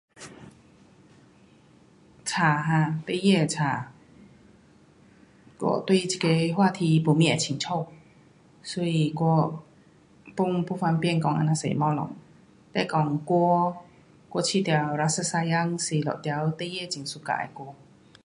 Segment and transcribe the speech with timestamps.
[2.25, 2.59] 书哈？
[2.65, 3.61] 孩儿的书，
[5.59, 7.85] 我对这个话题没么会清楚。
[8.63, 9.63] 所以我
[10.35, 11.77] pun 不方便讲这样多东西。
[11.77, 13.77] 孩儿的歌，
[14.29, 17.75] 我觉得 rasa sayang 是一条孩儿很的歌。